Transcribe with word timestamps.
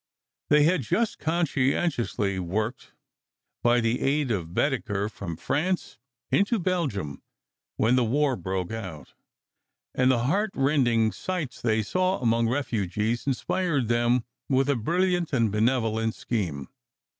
They 0.49 0.63
had 0.63 0.81
just 0.81 1.19
conscientiously 1.19 2.39
worked, 2.39 2.93
by 3.61 3.79
the 3.81 4.01
aid 4.01 4.31
of 4.31 4.51
Baedeker, 4.51 5.07
from 5.09 5.37
France 5.37 5.99
into 6.31 6.57
Belgium 6.57 7.21
when 7.77 7.97
the 7.97 8.03
war 8.03 8.35
broke 8.35 8.71
out; 8.71 9.13
and 9.93 10.09
the 10.09 10.23
heart 10.23 10.49
rending 10.55 11.11
sights 11.11 11.61
they 11.61 11.83
saw 11.83 12.17
among 12.19 12.49
refugees 12.49 13.27
inspired 13.27 13.89
them 13.89 14.25
with 14.49 14.69
a 14.69 14.75
brilliant 14.75 15.33
and 15.33 15.51
benevolent 15.51 16.15
scheme. 16.15 16.69